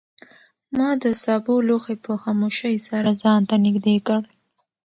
ما 0.77 0.89
د 1.03 1.05
سابو 1.23 1.55
لوښی 1.67 1.95
په 2.05 2.13
خاموشۍ 2.21 2.75
سره 2.87 3.09
ځان 3.21 3.41
ته 3.49 3.55
نږدې 3.65 3.95
کړ. 4.07 4.21